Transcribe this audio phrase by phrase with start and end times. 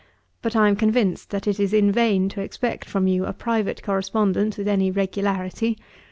[0.41, 3.83] But I am convinced that it is in vain to expect from you a private
[3.83, 5.77] correspondence with any regularity.